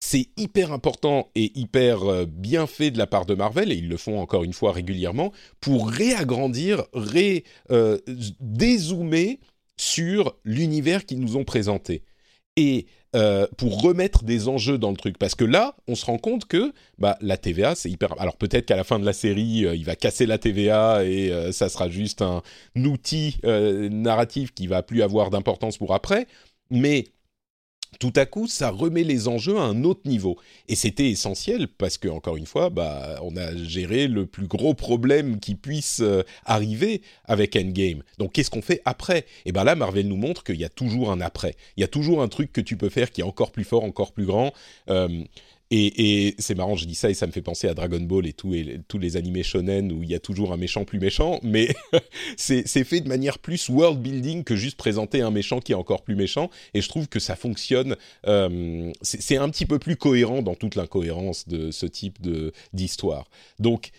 [0.00, 3.88] c'est hyper important et hyper euh, bien fait de la part de Marvel, et ils
[3.88, 7.98] le font encore une fois régulièrement, pour réagrandir, ré, euh,
[8.40, 9.40] dézoomer
[9.78, 12.02] sur l'univers qu'ils nous ont présenté.
[12.56, 15.16] Et euh, pour remettre des enjeux dans le truc.
[15.18, 18.20] Parce que là, on se rend compte que bah, la TVA, c'est hyper...
[18.20, 21.30] Alors peut-être qu'à la fin de la série, euh, il va casser la TVA et
[21.30, 22.42] euh, ça sera juste un
[22.74, 26.26] outil narratif qui va plus avoir d'importance pour après.
[26.70, 27.04] Mais
[27.98, 30.36] tout à coup, ça remet les enjeux à un autre niveau.
[30.68, 34.74] Et c'était essentiel parce que, encore une fois, bah, on a géré le plus gros
[34.74, 38.02] problème qui puisse euh, arriver avec Endgame.
[38.18, 39.18] Donc, qu'est-ce qu'on fait après?
[39.18, 41.54] Et eh bien là, Marvel nous montre qu'il y a toujours un après.
[41.76, 43.84] Il y a toujours un truc que tu peux faire qui est encore plus fort,
[43.84, 44.52] encore plus grand.
[44.90, 45.24] Euh,
[45.70, 48.32] et, c'est marrant, je dis ça et ça me fait penser à Dragon Ball et,
[48.32, 51.74] tous les animés shonen où il y a toujours un méchant plus méchant, mais
[52.36, 56.02] c'est fait de manière plus world building que juste présenter un méchant qui est encore
[56.02, 56.50] plus méchant.
[56.74, 57.96] Et je trouve que ça fonctionne.
[58.26, 62.18] Euh, c'est un petit peu plus cohérent dans toute l'incohérence de ce type
[62.72, 63.28] d'histoire.
[63.58, 63.90] Donc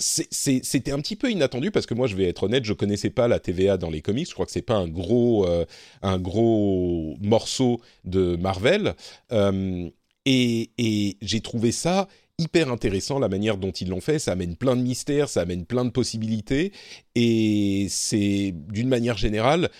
[0.00, 3.26] c'était un petit peu inattendu parce que moi je vais être honnête je connaissais pas
[3.26, 5.64] la TVA dans les comics je crois que c'est pas un gros euh,
[6.02, 8.94] un gros morceau de Marvel
[9.32, 9.90] euh,
[10.28, 14.18] et, j'ai trouvé ça hyper intéressant la manière dont ils l'ont fait.
[14.18, 16.72] Ça amène plein de mystères, ça amène plein de possibilités.
[17.14, 19.70] Et c'est, d'une manière générale,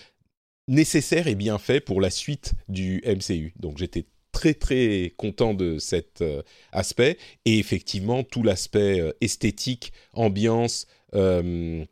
[0.67, 3.53] nécessaire et bien fait pour la suite du MCU.
[3.59, 7.17] Donc j'étais très très content de cet euh, aspect.
[7.45, 11.85] Et effectivement, tout l'aspect euh, esthétique, ambiance, euh,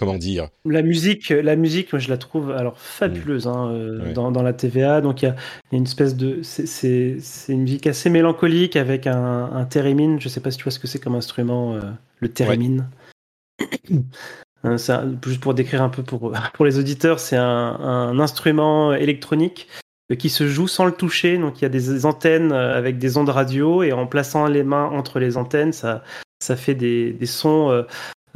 [0.00, 3.50] comment dire La musique, la musique, moi je la trouve alors fabuleuse mm.
[3.50, 5.02] hein, euh, dans, dans, la TVA.
[5.02, 5.36] Donc il y, a
[5.72, 10.18] une espèce de, c'est une musique assez mélancolique avec un, un thérémine.
[10.18, 11.80] Je sais pas si tu vois ce que c'est comme instrument, euh,
[12.18, 12.88] le thérémine.
[14.62, 14.76] Hein,
[15.24, 19.68] juste pour décrire un peu pour, pour les auditeurs, c'est un, un, instrument électronique
[20.12, 21.38] euh, qui se joue sans le toucher.
[21.38, 24.84] Donc il y a des antennes avec des ondes radio et en plaçant les mains
[24.84, 26.04] entre les antennes, ça,
[26.40, 27.86] ça fait des, des sons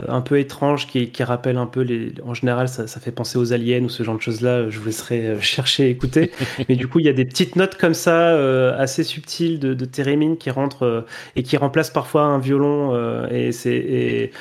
[0.08, 2.12] un peu étrange qui, qui, rappelle un peu les.
[2.24, 4.68] En général, ça, ça, fait penser aux aliens ou ce genre de choses-là.
[4.68, 6.32] Je vous laisserai euh, chercher, écouter.
[6.68, 9.72] Mais du coup, il y a des petites notes comme ça, euh, assez subtiles de,
[9.72, 11.00] de thérémine qui rentrent euh,
[11.36, 12.94] et qui remplacent parfois un violon.
[13.30, 14.32] et c'est.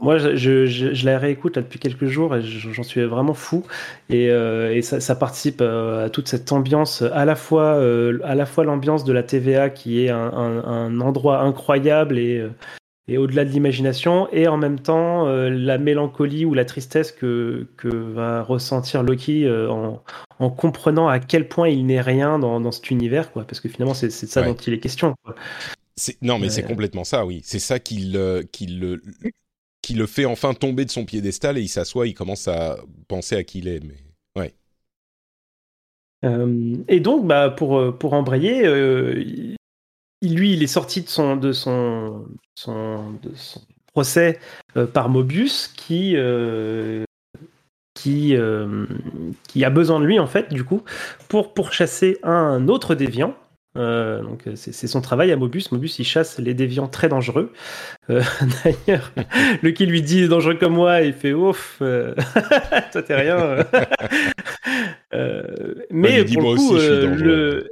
[0.00, 3.64] Moi, je, je, je, la réécoute là, depuis quelques jours et j'en suis vraiment fou.
[4.08, 7.82] Et, et ça, ça, participe à toute cette ambiance, à la fois,
[8.22, 12.46] à la fois l'ambiance de la TVA qui est un, un, un endroit incroyable et
[13.10, 17.66] et au-delà de l'imagination, et en même temps euh, la mélancolie ou la tristesse que,
[17.76, 20.00] que va ressentir Loki euh, en,
[20.38, 23.68] en, comprenant à quel point il n'est rien dans, dans, cet univers, quoi, parce que
[23.68, 25.16] finalement c'est ça dont il est question.
[26.22, 27.40] Non, mais c'est complètement ça, oui.
[27.44, 29.02] C'est ça qui le, qui, le,
[29.82, 33.34] qui le fait enfin tomber de son piédestal et il s'assoit, il commence à penser
[33.34, 33.82] à qui il est.
[33.84, 33.96] Mais...
[34.40, 34.54] Ouais.
[36.24, 39.56] Euh, et donc, bah, pour, pour embrayer,
[40.22, 43.60] lui, il est sorti de son, de son, son, de son
[43.92, 44.38] procès
[44.76, 47.04] euh, par Mobius qui, euh,
[47.94, 48.86] qui, euh,
[49.48, 50.82] qui a besoin de lui, en fait, du coup,
[51.28, 53.34] pour pourchasser un autre déviant.
[53.74, 55.72] donc c'est son travail à Mobius.
[55.72, 57.52] Mobius il chasse les déviants très dangereux.
[58.08, 59.12] D'ailleurs,
[59.62, 61.76] le qui lui dit dangereux comme moi, il fait ouf,
[62.92, 63.64] toi t'es rien.
[65.90, 67.70] mais pour le coup, le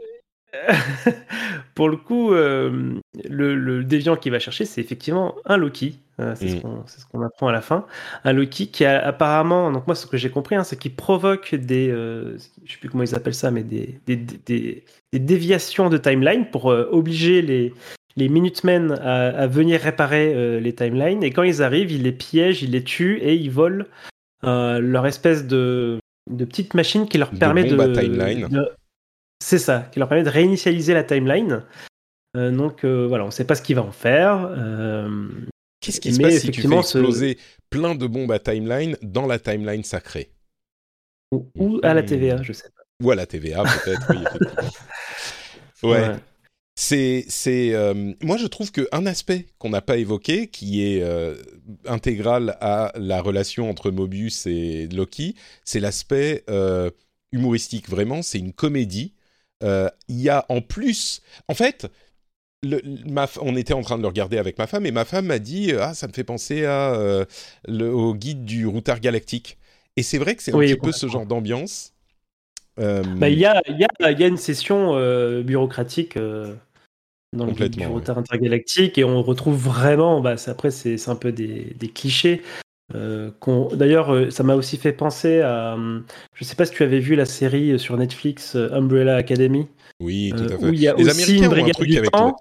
[1.74, 2.94] pour le coup, euh,
[3.28, 5.98] le, déviant qui va chercher, c'est effectivement un Loki.
[6.20, 7.86] Euh, c'est ce qu'on apprend à la fin.
[8.24, 11.54] Un Loki qui a apparemment, donc moi ce que j'ai compris, hein, c'est qu'il provoque
[11.54, 15.96] des, euh, je sais plus comment ils appellent ça, mais des, des, des, déviations de
[15.96, 17.72] timeline pour obliger les,
[18.16, 21.22] les Minutemen à, à venir réparer les timelines.
[21.22, 23.84] Et quand ils arrivent, ils les piègent, ils les tuent et ils volent
[24.42, 28.68] leur espèce de, de petite machine qui leur permet de, de,
[29.40, 31.62] c'est ça, qui leur permet de réinitialiser la timeline.
[32.36, 34.48] Euh, donc euh, voilà, on ne sait pas ce qu'il va en faire.
[34.50, 35.28] Euh,
[35.80, 37.38] Qu'est-ce qui se passe si tu fais exploser
[37.70, 40.30] plein de bombes à timeline dans la timeline sacrée?
[41.30, 42.82] Ou, à la TVA, je sais pas.
[43.04, 44.24] Ou à la TVA, peut-être, oui.
[45.88, 46.16] ouais.
[46.74, 47.74] C'est, c'est,
[48.22, 51.04] moi je trouve qu'un aspect qu'on n'a pas évoqué, qui est
[51.86, 56.44] intégral à la relation entre Mobius et Loki, c'est l'aspect
[57.32, 57.88] humoristique.
[57.88, 59.12] Vraiment, c'est une comédie
[59.64, 61.90] euh, il y a en plus, en fait,
[62.62, 62.80] le,
[63.40, 65.72] on était en train de le regarder avec ma femme et ma femme m'a dit
[65.78, 67.24] ah ça me fait penser à euh,
[67.66, 69.58] le, au guide du routard galactique.
[69.96, 71.92] Et c'est vrai que c'est un petit peu ce genre d'ambiance.
[72.78, 74.92] Euh, bah, il y, a, y, a, y, a, une session
[75.42, 81.16] bureaucratique dans le guide du routard intergalactique et on retrouve vraiment bah, après c'est un
[81.16, 82.42] peu des, des clichés
[82.94, 83.30] euh,
[83.74, 85.74] d'ailleurs, euh, ça m'a aussi fait penser à.
[85.74, 86.00] Euh,
[86.34, 89.66] je sais pas si tu avais vu la série sur Netflix Umbrella Academy.
[90.00, 90.64] Oui, tout à fait.
[90.64, 92.36] Où il y a aussi une brigade du temps.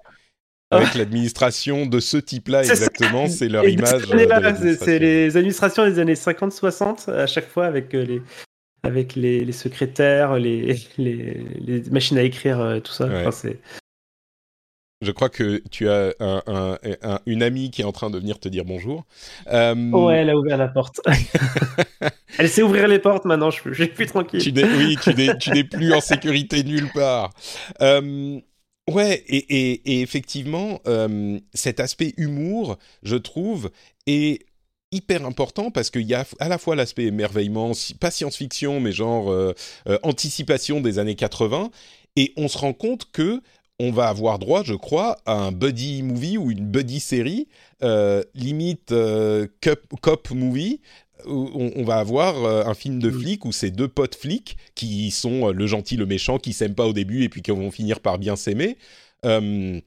[0.70, 3.26] avec l'administration de ce type-là exactement.
[3.28, 4.06] C'est leur image.
[4.78, 8.22] C'est les administrations des années 50-60 à chaque fois avec les
[8.84, 13.06] avec les, les secrétaires, les, les, les machines à écrire, tout ça.
[13.06, 13.26] Ouais.
[13.26, 13.50] Enfin,
[15.00, 18.18] Je crois que tu as un- un- un- une amie qui est en train de
[18.18, 19.06] venir te dire bonjour.
[19.46, 21.00] Euh, Ouais, elle a ouvert la porte.
[22.38, 24.40] elle sait ouvrir les portes maintenant, je, je suis plus tranquille.
[24.40, 27.30] Tu oui, tu n'es, plus en sécurité nulle part.
[27.80, 28.40] Euh,
[28.90, 33.70] ouais, et, et, et effectivement, euh, cet aspect humour, je trouve,
[34.08, 34.46] est
[34.90, 39.30] hyper important parce qu'il y a à la fois l'aspect émerveillement, pas science-fiction, mais genre
[39.30, 39.54] euh,
[39.88, 41.70] euh, anticipation des années 80,
[42.16, 43.40] et on se rend compte que
[43.80, 47.48] on va avoir droit, je crois, à un buddy movie ou une buddy série,
[47.82, 50.80] euh, limite euh, cop, cop movie,
[51.26, 54.56] où on, on va avoir euh, un film de flics où c'est deux potes flics
[54.74, 57.70] qui sont le gentil, le méchant, qui s'aiment pas au début et puis qui vont
[57.70, 58.76] finir par bien s'aimer.
[59.24, 59.80] Euh,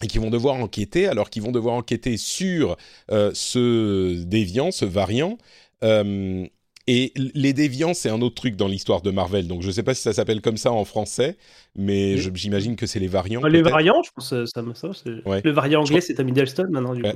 [0.00, 2.76] et qui vont devoir enquêter, alors qu'ils vont devoir enquêter sur
[3.08, 5.38] ce déviant, ce variant.
[5.84, 6.46] Euh,
[6.90, 9.46] et les déviants, c'est un autre truc dans l'histoire de Marvel.
[9.46, 11.36] Donc je sais pas si ça s'appelle comme ça en français,
[11.76, 12.30] mais Oui.
[12.34, 13.42] j'imagine que c'est les variants.
[13.44, 13.70] les peut-être.
[13.70, 14.88] variants, je pense, euh, ça ça,
[15.26, 15.42] Ouais.
[15.44, 17.08] Le variant anglais, c'est Tom Hiddleston maintenant, du coup.
[17.08, 17.14] Ouais.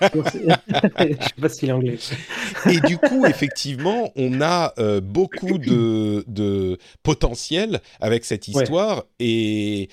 [1.20, 1.98] Je sais pas s'il est anglais.
[2.70, 8.62] Et du coup, effectivement, on a euh, beaucoup de, de potentiel avec cette Ouais.
[8.62, 9.04] histoire.
[9.20, 9.88] Et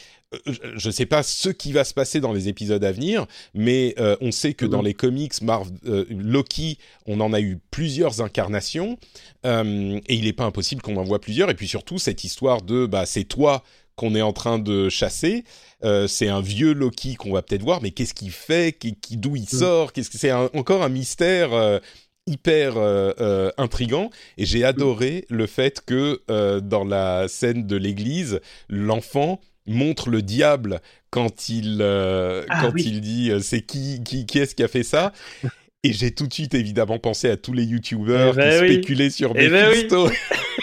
[0.45, 3.93] je ne sais pas ce qui va se passer dans les épisodes à venir, mais
[3.99, 4.71] euh, on sait que Mhm.
[4.71, 8.97] dans les comics, Marv, euh, Loki, on en a eu plusieurs incarnations.
[9.45, 11.49] euh, et il n'est pas impossible qu'on en voit plusieurs.
[11.49, 13.63] Et puis surtout, cette histoire de bah, c'est toi
[13.95, 15.43] qu'on est en train de chasser.
[15.83, 18.77] Euh, c'est un vieux Loki qu'on va peut-être voir, mais qu'est-ce qu'il fait?
[18.77, 19.93] Qui, qui- D'où il sort?
[19.93, 21.79] Qu'est-ce que c'est encore un mystère euh,
[22.27, 24.11] hyper euh, euh, intrigant.
[24.37, 28.39] Et j'ai adoré le fait que euh, dans la scène de l'église,
[28.69, 32.83] l'enfant montre le diable quand il euh, Ah quand oui.
[32.85, 35.11] il dit euh, c'est qui qui qui est-ce qui a fait ça?
[35.83, 38.73] Et j'ai tout de suite évidemment pensé à tous les youtubeurs Eh ben qui oui.
[38.73, 39.87] spéculaient sur Eh ben oui.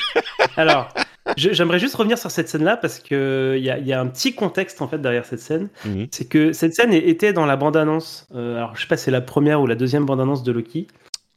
[0.57, 0.93] Alors,
[1.37, 4.35] j'aimerais juste revenir sur cette scène-là parce qu'il y a, il y a un petit
[4.35, 5.69] contexte en fait derrière cette scène.
[5.85, 6.07] Mhm.
[6.13, 8.27] C'est que cette scène était dans la bande-annonce.
[8.35, 10.87] euh, alors, je sais pas, si c'est la première ou la deuxième bande-annonce de Loki.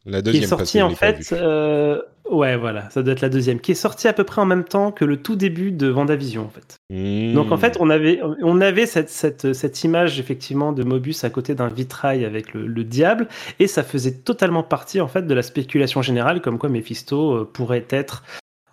[0.05, 1.29] La qui deuxième est parce que sortie en fait.
[1.33, 3.59] euh, ouais, voilà, ça doit être la deuxième.
[3.59, 6.43] Qui est sortie à peu près en même temps que le tout début de Vendavision
[6.43, 6.77] en fait.
[6.89, 7.33] Mmh.
[7.33, 11.29] Donc en fait, on avait, on avait cette, cette, cette image effectivement de Mobius à
[11.29, 13.27] côté d'un vitrail avec le, le diable,
[13.59, 17.49] et ça faisait totalement partie en fait de la spéculation générale, comme quoi Mephisto euh,
[17.51, 18.23] pourrait être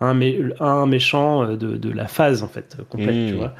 [0.01, 3.53] un, mé- un méchant euh, de, de la phase en fait complète, tu vois.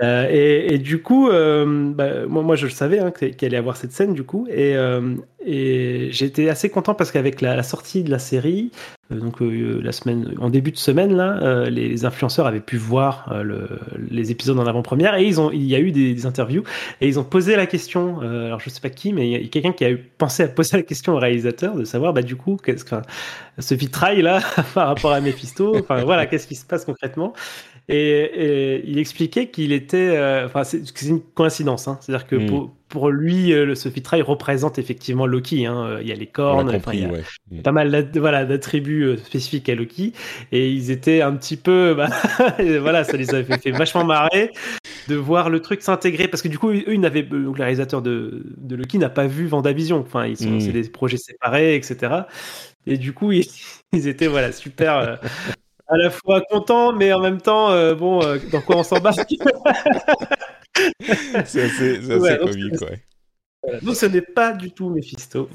[0.00, 3.76] Euh, et, du coup, euh, bah, moi, je le savais hein, qu'il allait y avoir
[3.76, 8.18] cette scène du coup, et, euh, j'étais assez content parce qu'avec la, sortie de la
[8.18, 8.70] série,
[9.10, 14.30] donc la semaine, en début de semaine là, les influenceurs avaient pu voir le- les
[14.30, 16.62] épisodes en avant-première et il y a eu des, interviews
[17.00, 18.20] et ils ont posé la question.
[18.20, 20.76] alors je sais pas qui, mais il y a quelqu'un qui a pensé à poser
[20.76, 22.56] la question au réalisateur de savoir bah du coup
[23.58, 24.40] ce vitrail là
[24.74, 27.34] par rapport à Mephisto, enfin voilà qu'est-ce qui se passe concrètement.
[27.88, 31.98] Et, et il expliquait qu'il était, euh, enfin c'est c'est une coïncidence, hein.
[32.00, 32.46] c'est-à-dire que Mm.
[32.46, 35.66] pour, pour lui euh, le- ce vitrail représente effectivement Loki.
[35.66, 35.98] Hein.
[36.00, 37.22] Il y a les cornes, il y a- ouais.
[37.62, 40.12] pas mal voilà, d'attributs euh, spécifiques à Loki
[40.52, 42.08] et ils étaient un petit peu bah,
[42.80, 44.52] voilà ça les avait fait, fait vachement marrer
[45.08, 48.00] de voir le truc s'intégrer parce que du coup eux ils n'avaient donc le réalisateur
[48.02, 50.60] de, de Loki n'a pas vu Vendavision enfin ils sont Mm.
[50.60, 52.14] c'est des projets séparés etc
[52.86, 53.44] et du coup ils,
[53.92, 55.18] ils étaient voilà super
[55.92, 59.18] à la fois contents mais en même temps euh, bon euh, dans quoi on s'embarque
[61.44, 63.02] C'est assez, c'est assez Ouais, donc comique, ouais.
[63.62, 63.80] Voilà.
[63.80, 65.48] donc ce n'est pas du tout Mephisto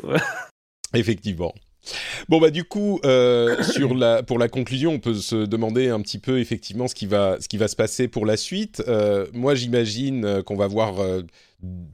[0.94, 1.54] Effectivement.
[2.30, 6.02] Bon bah du coup euh, sur la pour la conclusion on peut se demander un
[6.02, 8.84] petit peu effectivement ce qui va ce qui va se passer pour la suite.
[8.88, 11.22] Euh, moi j'imagine euh, qu'on va voir euh,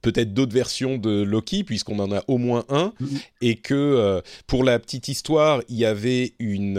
[0.02, 3.20] peut-être d'autres versions de Loki puisqu'on en a au moins un Mhm.
[3.42, 6.78] et que pour la petite histoire il y avait une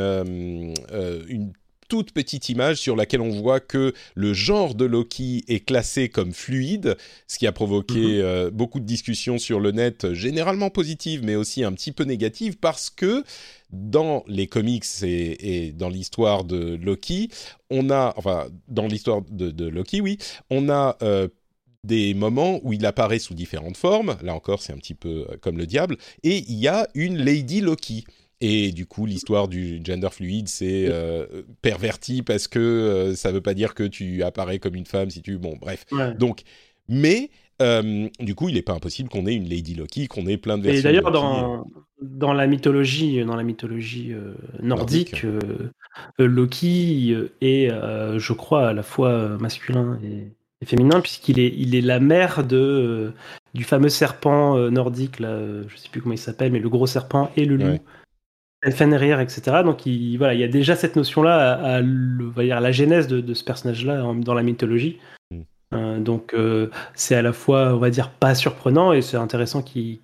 [1.28, 1.52] une
[1.88, 6.32] toute petite image sur laquelle on voit que le genre de Loki est classé comme
[6.32, 11.36] fluide, ce qui a provoqué euh, beaucoup de discussions sur le net, généralement positives, mais
[11.36, 13.24] aussi un petit peu négatives, parce que
[13.70, 17.30] dans les comics et, et dans l'histoire de Loki,
[17.70, 20.18] on a, enfin, dans l'histoire de, de Loki, oui,
[20.50, 21.28] on a euh,
[21.84, 24.16] des moments où il apparaît sous différentes formes.
[24.22, 25.96] Là encore, c'est un petit peu euh, comme le diable.
[26.22, 28.04] Et il y a une Lady Loki.
[28.40, 31.24] Et du coup, l'histoire du gender fluide, c'est euh,
[31.62, 35.22] perverti parce que euh, ça veut pas dire que tu apparais comme une femme si
[35.22, 35.38] tu...
[35.38, 35.84] Bon, bref.
[35.92, 36.12] Ouais.
[36.14, 36.42] Donc,
[36.88, 37.30] mais
[37.62, 40.58] euh, du coup, il n'est pas impossible qu'on ait une Lady Loki, qu'on ait plein
[40.58, 40.80] de versions.
[40.80, 41.66] Et d'ailleurs, dans,
[42.02, 45.24] dans la mythologie, dans la mythologie euh, nordique, Nordique.
[45.24, 45.70] euh,
[46.20, 51.00] euh, Loki euh, est, euh, je crois, à la fois euh, masculin et, et féminin,
[51.00, 53.12] puisqu'il est, il est la mère de,
[53.54, 57.30] du fameux serpent nordique, là, je sais plus comment il s'appelle, mais le gros serpent
[57.36, 57.78] et le loup.
[58.64, 59.42] Etc.
[59.64, 64.42] Donc il, y a déjà cette notion-là à, la genèse de, ce personnage-là dans la
[64.42, 64.98] mythologie.
[65.32, 65.36] Euh,
[65.72, 69.98] donc euh, c'est à la fois, on va dire, pas surprenant et c'est intéressant qu'il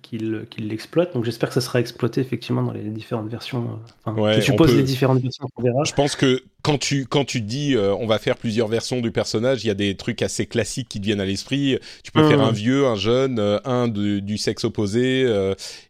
[0.57, 1.13] l'exploite.
[1.13, 3.79] Donc j'espère que ça sera exploité effectivement dans les différentes versions.
[4.07, 5.83] Euh, enfin, je suppose les différentes versions qu'on verra.
[5.85, 9.63] Je pense que quand tu quand tu dis on va faire plusieurs versions du personnage,
[9.63, 11.79] il y a des trucs assez classiques qui te viennent à l'esprit.
[12.03, 12.49] Tu peux faire mmh.
[12.49, 15.21] un vieux, un jeune, un du sexe opposé,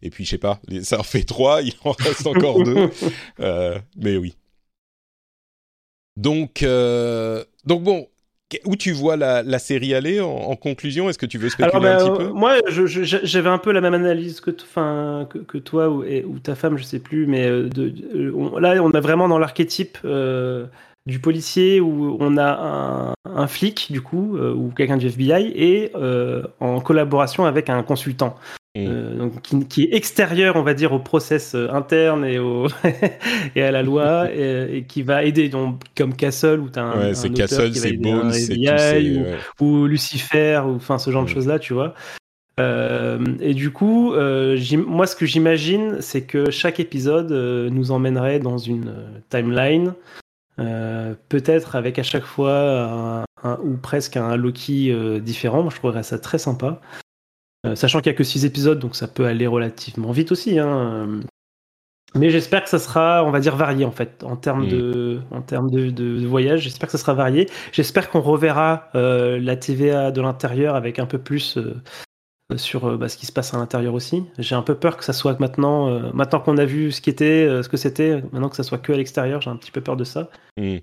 [0.02, 2.88] et puis je sais pas, ça en fait trois, il en reste encore deux.
[3.96, 4.36] mais oui.
[6.16, 6.64] Donc
[7.64, 8.06] donc bon,
[8.64, 11.08] où tu vois la, série aller en, conclusion?
[11.08, 12.28] Est-ce que tu veux spéculer un ben, petit peu?
[12.30, 16.76] Moi, j'avais un peu la même analyse que, que, que toi ou, ou, ta femme,
[16.76, 17.92] je sais plus, mais euh, de,
[18.60, 20.66] là, on est vraiment dans l'archétype euh,
[21.06, 25.92] du policier où on a un, flic, du coup, euh, ou quelqu'un du FBI, et
[26.60, 28.36] en collaboration avec un consultant.
[28.78, 32.68] Euh, donc, qui, est extérieur, on va dire, au process euh, interne et, au
[33.54, 36.98] et à la loi, et, qui va aider, donc, comme Castle, où tu as un,
[36.98, 38.56] ouais, c'est Castle, c'est Bones, c'est
[39.60, 41.34] ou, ou, Lucifer, ou enfin ce genre de mm.
[41.34, 41.92] choses-là, tu vois.
[42.60, 47.30] Euh, et du coup, moi, ce que j'imagine, c'est que chaque épisode
[47.70, 48.94] nous emmènerait dans une
[49.28, 49.92] timeline,
[50.56, 55.62] peut-être avec à chaque fois un, ou presque un Loki différent.
[55.62, 56.80] Moi, je trouverais ça très sympa.
[57.64, 60.58] Euh, sachant qu'il n'y a que 6 épisodes, donc ça peut aller relativement vite aussi.
[60.58, 61.20] Hein.
[62.14, 65.34] Mais j'espère que ça sera, on va dire, varié en fait, en termes, de, mm.
[65.34, 66.62] en termes de, voyage.
[66.62, 67.48] J'espère que ça sera varié.
[67.72, 71.80] J'espère qu'on reverra euh, la TVA de l'intérieur avec un peu plus euh,
[72.56, 74.24] sur bah, ce qui se passe à l'intérieur aussi.
[74.38, 77.46] J'ai un peu peur que ça soit maintenant, maintenant qu'on a vu ce qui était,
[77.62, 79.40] ce que c'était, maintenant que ça soit que à l'extérieur.
[79.40, 80.28] J'ai un petit peu peur de ça.
[80.58, 80.78] Mm.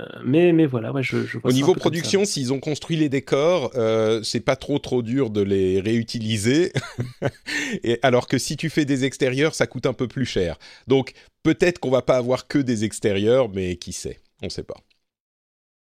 [0.00, 3.72] Euh, mais, mais voilà, ouais, je, je Au niveau production, s'ils ont construit les décors,
[3.74, 6.72] euh, c'est pas trop trop dur de les réutiliser.
[7.82, 10.58] Et alors que si tu fais des extérieurs, ça coûte un peu plus cher.
[10.86, 14.80] Donc peut-être qu'on va pas avoir que des extérieurs, mais qui sait, on sait pas.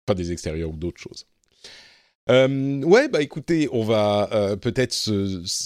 [0.05, 1.27] Pas des extérieurs ou d'autres choses.
[2.31, 4.95] Euh, ouais, bah écoutez, on va euh, peut-être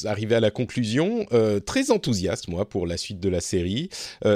[0.07, 1.27] arriver à la conclusion.
[1.33, 3.91] Euh, très enthousiaste, moi, pour la suite de la série.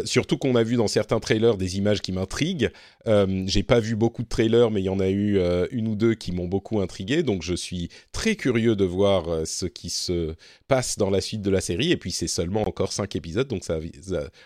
[0.05, 2.71] Surtout qu'on a vu dans certains trailers des images qui m'intriguent.
[3.07, 6.15] J'ai pas vu beaucoup de trailers, mais il y en a eu une ou deux
[6.15, 7.23] qui m'ont beaucoup intrigué.
[7.23, 10.35] Donc je suis très curieux de voir ce qui se
[10.69, 11.91] passe dans la suite de la série.
[11.91, 13.79] Et puis c'est seulement encore cinq épisodes, donc ça,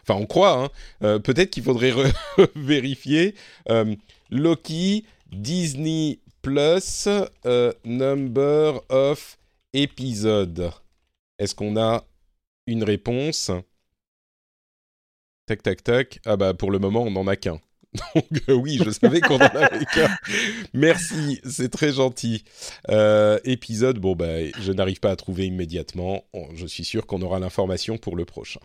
[0.03, 0.71] enfin on croit.
[1.03, 1.19] Hein.
[1.21, 1.93] peut-être qu'il faudrait
[2.57, 3.35] vérifier.
[4.31, 7.09] Loki, Disney plus
[7.47, 9.39] euh, number of
[9.73, 10.71] episodes.
[11.39, 12.05] Est-ce qu'on a
[12.67, 13.51] une réponse?
[15.47, 16.21] Tac, tac, tac.
[16.27, 17.61] Ah bah pour le moment, on n'en a qu'un.
[18.15, 20.15] Donc euh, oui, je savais qu'on en avait qu'un.
[20.75, 22.45] Merci, c'est très gentil.
[22.91, 26.25] Euh, épisode, bon bah je n'arrive pas à trouver immédiatement.
[26.55, 28.61] Je suis sûr qu'on aura l'information pour le prochain.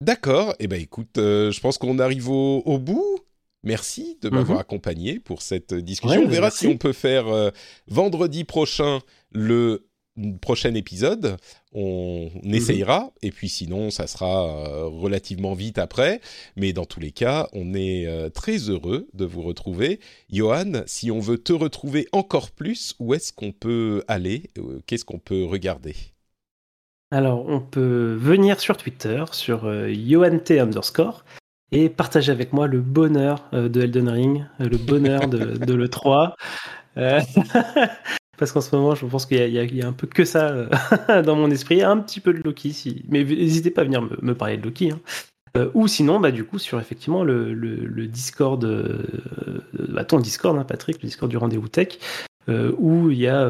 [0.00, 0.54] D'accord.
[0.58, 3.20] Eh ben écoute, je pense qu'on arrive au bout.
[3.62, 4.62] Merci de m'avoir mhm.
[4.62, 6.22] accompagné pour cette discussion.
[6.22, 7.50] on verra si on peut faire euh,
[7.88, 9.00] vendredi prochain
[9.32, 9.86] le
[10.40, 11.36] prochain épisode.
[11.72, 12.54] On mhm.
[12.54, 13.12] essayera.
[13.20, 16.22] Et puis sinon, ça sera euh, relativement vite après.
[16.56, 20.00] Mais dans tous les cas, on est euh, très heureux de vous retrouver.
[20.30, 24.50] Johan, si on veut te retrouver encore plus, où est-ce qu'on peut aller?
[24.86, 25.94] Qu'est-ce qu'on peut regarder?
[27.10, 31.24] Alors, on peut venir sur Twitter, sur YohanT underscore,
[31.72, 35.74] et partager avec moi le bonheur euh, de Elden Ring, euh, le bonheur de, de
[35.74, 36.34] l'E3.
[36.96, 37.20] Euh,
[38.38, 40.68] parce qu'en ce moment, je pense qu'il y, y, a un peu que ça
[41.24, 43.04] dans mon esprit, un petit peu de Loki, si...
[43.08, 44.90] mais n'hésitez pas à venir me, me parler de Loki.
[44.90, 45.70] Hein.
[45.74, 48.64] ou sinon, bah, du coup, sur effectivement le, le, le Discord,
[49.90, 51.98] bah, ton Discord, hein, Patrick, le Discord du rendez-vous tech,
[52.78, 53.48] où il y a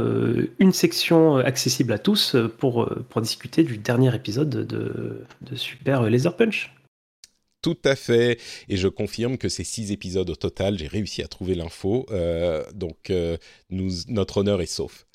[0.59, 6.37] une section accessible à tous pour, pour discuter du dernier épisode de, de Super Laser
[6.37, 6.74] Punch.
[7.62, 8.40] Tout à fait.
[8.68, 12.07] Et je confirme que ces six épisodes au total, j'ai réussi à trouver l'info.
[12.11, 13.37] Euh, donc, euh,
[13.68, 15.07] nous, notre honneur est sauf.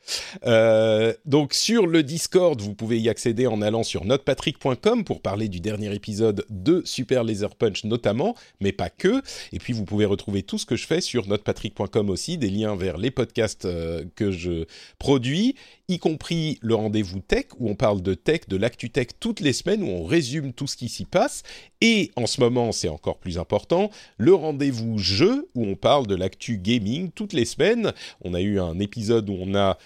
[0.46, 5.50] Euh, donc sur le Discord, vous pouvez y accéder en allant sur notepatrick.com pour parler
[5.50, 9.22] du dernier épisode de Super Laser Punch notamment, mais pas que.
[9.52, 12.76] Et puis vous pouvez retrouver tout ce que je fais sur notepatrick.com aussi, des liens
[12.76, 14.65] vers les podcasts euh, que je
[15.00, 15.56] produis,
[15.88, 19.54] y compris le rendez-vous tech où on parle de tech, de l'actu tech toutes les
[19.54, 21.44] semaines, où on résume tout ce qui s'y passe.
[21.82, 26.16] Et en ce moment, c'est encore plus important, le rendez-vous jeu où on parle de
[26.16, 27.93] l'actu gaming toutes les semaines.
[28.22, 29.78] On a eu un épisode où on a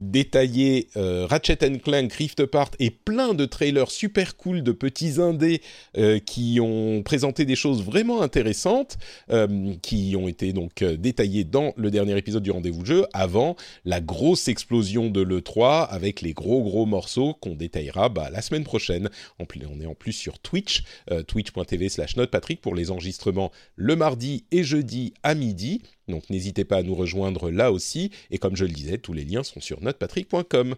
[0.00, 5.60] détaillé euh, Ratchet Clank, Rift Apart et plein de trailers super cool de petits indés
[5.96, 8.98] euh, qui ont présenté des choses vraiment intéressantes,
[9.30, 14.00] euh, qui ont été donc détaillés dans le dernier épisode du rendez-vous jeu, avant la
[14.00, 19.10] grosse explosion de l'E3 avec les gros gros morceaux qu'on détaillera bah, la semaine prochaine.
[19.38, 20.84] On est en plus sur Twitch,
[21.26, 25.82] twitch.tv slash notepatrick pour les enregistrements le mardi et jeudi à midi.
[26.10, 28.10] Donc n'hésitez pas à nous rejoindre là aussi.
[28.30, 30.74] Et comme je le disais, tous les liens sont sur notepatrick.com.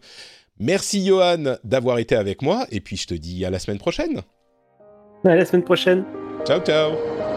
[0.59, 2.66] Merci Johan d'avoir été avec moi.
[2.70, 4.22] Et puis je te dis à la semaine prochaine.
[5.24, 6.05] À la semaine prochaine.
[6.45, 7.32] Ciao ciao.